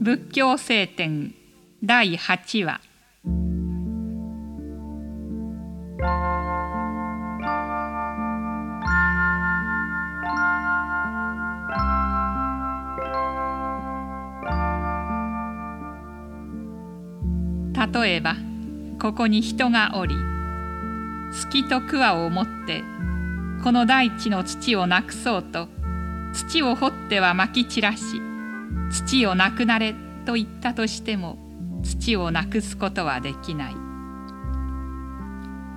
[0.00, 1.34] 仏教聖典
[1.82, 2.80] 第8話。
[17.92, 18.36] 例えば
[19.00, 22.82] ここに人がおり好きと桑を持って
[23.62, 25.68] この大地の土をなくそうと
[26.32, 28.20] 土を掘ってはまき散らし
[28.90, 29.94] 土をなくなれ
[30.24, 31.38] と言ったとしても
[31.82, 33.74] 土をなくすことはできない。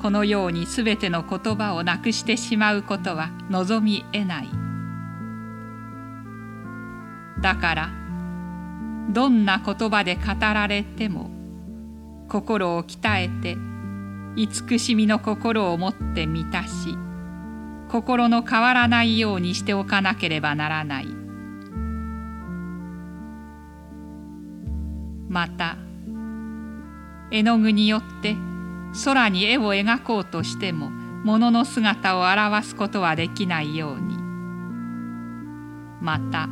[0.00, 4.48] このようにすべての言葉をなくしてしまうことは望みえない。
[7.42, 7.90] だから
[9.12, 11.30] どんな言葉で語られても
[12.28, 13.56] 心を鍛えて
[14.36, 16.96] 慈しみの心を持って満たし
[17.90, 21.08] 心の変わらないようにしておかなければならない。
[25.28, 25.76] また
[27.32, 28.36] 絵の具によって
[29.04, 30.90] 空に絵を描こうとしても
[31.24, 34.16] 物の姿を表すことはできないように。
[36.00, 36.48] また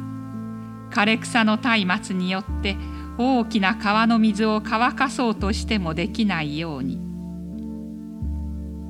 [0.90, 2.76] 枯れ草の松明によって
[3.16, 7.00] 大きな川の水を乾かそうとしてもできないように。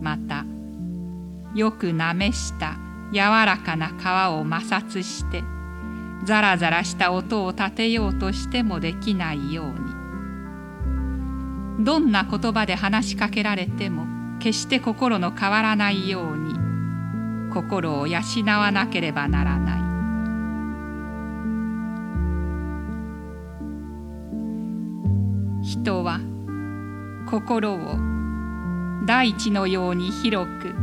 [0.01, 0.45] また
[1.55, 2.77] よくなめした
[3.13, 3.95] 柔らかな皮を
[4.45, 5.45] 摩擦して
[6.25, 9.75] ザラザラした音を立てようとしてもできないように。
[11.85, 14.07] どんな言葉で話しかけられても
[14.41, 16.59] 決して心の変わらないように。
[17.53, 19.79] 心を養わなければならない。
[25.65, 26.21] 人は
[27.27, 27.97] 心を
[29.07, 30.75] 大地のように広く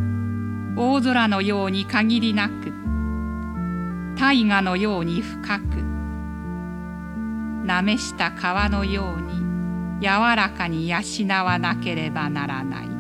[0.77, 2.73] 大空のように限りなく
[4.17, 5.63] 大河のように深く
[7.65, 9.35] なめした川のように
[10.01, 10.97] 柔らかに養
[11.45, 12.94] わなければならない。